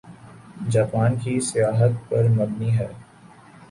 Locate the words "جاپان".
0.69-1.15